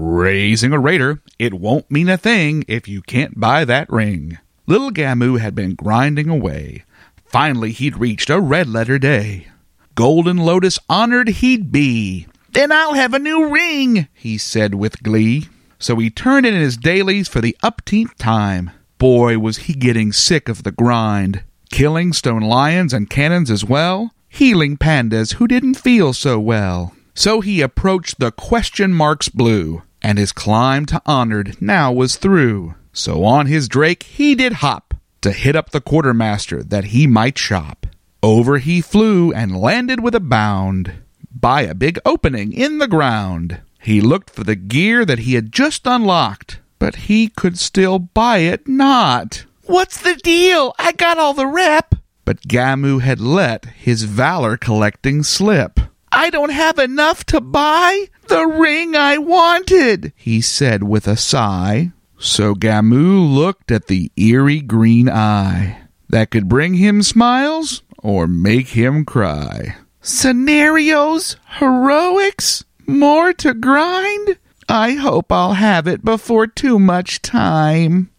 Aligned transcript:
Raising 0.00 0.72
a 0.72 0.78
raider, 0.78 1.20
it 1.40 1.54
won't 1.54 1.90
mean 1.90 2.08
a 2.08 2.16
thing 2.16 2.64
if 2.68 2.86
you 2.86 3.02
can't 3.02 3.40
buy 3.40 3.64
that 3.64 3.90
ring. 3.90 4.38
Little 4.64 4.92
Gamu 4.92 5.40
had 5.40 5.56
been 5.56 5.74
grinding 5.74 6.28
away. 6.28 6.84
Finally, 7.26 7.72
he'd 7.72 7.96
reached 7.96 8.30
a 8.30 8.40
red 8.40 8.68
letter 8.68 9.00
day. 9.00 9.48
Golden 9.96 10.36
Lotus 10.36 10.78
honored 10.88 11.26
he'd 11.26 11.72
be. 11.72 12.28
Then 12.52 12.70
I'll 12.70 12.94
have 12.94 13.12
a 13.12 13.18
new 13.18 13.52
ring, 13.52 14.06
he 14.14 14.38
said 14.38 14.76
with 14.76 15.02
glee. 15.02 15.48
So 15.80 15.96
he 15.96 16.10
turned 16.10 16.46
in 16.46 16.54
his 16.54 16.76
dailies 16.76 17.26
for 17.26 17.40
the 17.40 17.56
upteenth 17.60 18.16
time. 18.18 18.70
Boy, 18.98 19.36
was 19.40 19.66
he 19.66 19.72
getting 19.72 20.12
sick 20.12 20.48
of 20.48 20.62
the 20.62 20.70
grind. 20.70 21.42
Killing 21.72 22.12
stone 22.12 22.42
lions 22.42 22.92
and 22.92 23.10
cannons 23.10 23.50
as 23.50 23.64
well. 23.64 24.12
Healing 24.28 24.76
pandas 24.76 25.34
who 25.34 25.48
didn't 25.48 25.74
feel 25.74 26.12
so 26.12 26.38
well. 26.38 26.94
So 27.14 27.40
he 27.40 27.60
approached 27.60 28.20
the 28.20 28.30
question 28.30 28.94
marks 28.94 29.28
blue 29.28 29.82
and 30.02 30.18
his 30.18 30.32
climb 30.32 30.86
to 30.86 31.02
honored 31.06 31.60
now 31.60 31.92
was 31.92 32.16
through. 32.16 32.74
So 32.92 33.24
on 33.24 33.46
his 33.46 33.68
drake 33.68 34.02
he 34.02 34.34
did 34.34 34.54
hop 34.54 34.94
to 35.20 35.32
hit 35.32 35.56
up 35.56 35.70
the 35.70 35.80
quartermaster 35.80 36.62
that 36.62 36.86
he 36.86 37.06
might 37.06 37.38
shop. 37.38 37.86
Over 38.22 38.58
he 38.58 38.80
flew 38.80 39.32
and 39.32 39.56
landed 39.56 40.00
with 40.00 40.14
a 40.14 40.20
bound 40.20 40.92
by 41.30 41.62
a 41.62 41.74
big 41.74 41.98
opening 42.04 42.52
in 42.52 42.78
the 42.78 42.88
ground. 42.88 43.60
He 43.80 44.00
looked 44.00 44.30
for 44.30 44.44
the 44.44 44.56
gear 44.56 45.04
that 45.04 45.20
he 45.20 45.34
had 45.34 45.52
just 45.52 45.86
unlocked, 45.86 46.60
but 46.78 47.06
he 47.06 47.28
could 47.28 47.58
still 47.58 47.98
buy 47.98 48.38
it 48.38 48.66
not. 48.66 49.44
What's 49.64 50.00
the 50.00 50.16
deal? 50.16 50.74
I 50.78 50.92
got 50.92 51.18
all 51.18 51.34
the 51.34 51.46
rep. 51.46 51.94
But 52.24 52.42
Gamu 52.42 53.00
had 53.00 53.20
let 53.20 53.66
his 53.66 54.02
valor 54.02 54.56
collecting 54.56 55.22
slip. 55.22 55.80
I 56.18 56.30
don't 56.30 56.50
have 56.50 56.80
enough 56.80 57.22
to 57.26 57.40
buy 57.40 58.06
the 58.26 58.44
ring 58.44 58.96
I 58.96 59.18
wanted, 59.18 60.12
he 60.16 60.40
said 60.40 60.82
with 60.82 61.06
a 61.06 61.16
sigh. 61.16 61.92
So 62.18 62.56
Gamu 62.56 63.32
looked 63.32 63.70
at 63.70 63.86
the 63.86 64.10
eerie 64.16 64.60
green 64.60 65.08
eye 65.08 65.80
that 66.08 66.32
could 66.32 66.48
bring 66.48 66.74
him 66.74 67.04
smiles 67.04 67.84
or 68.02 68.26
make 68.26 68.70
him 68.70 69.04
cry. 69.04 69.76
Scenarios? 70.00 71.36
Heroics? 71.60 72.64
More 72.84 73.32
to 73.34 73.54
grind? 73.54 74.38
I 74.68 74.94
hope 74.94 75.30
I'll 75.30 75.54
have 75.54 75.86
it 75.86 76.04
before 76.04 76.48
too 76.48 76.80
much 76.80 77.22
time. 77.22 78.10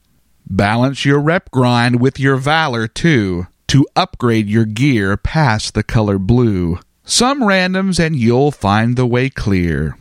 Balance 0.49 1.03
your 1.03 1.19
rep 1.19 1.51
grind 1.51 1.99
with 1.99 2.17
your 2.17 2.37
valor, 2.37 2.87
too, 2.87 3.47
to 3.67 3.85
upgrade 3.97 4.47
your 4.47 4.63
gear 4.63 5.17
past 5.17 5.73
the 5.73 5.83
color 5.83 6.17
blue 6.17 6.79
some 7.09 7.41
randoms, 7.41 7.99
and 7.99 8.15
you'll 8.15 8.51
find 8.51 8.95
the 8.95 9.05
way 9.05 9.29
clear 9.29 9.97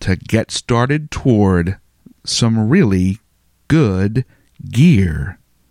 to 0.00 0.16
get 0.16 0.50
started 0.50 1.10
toward 1.10 1.78
some 2.24 2.68
really 2.68 3.18
good 3.68 4.24
gear. 4.70 5.38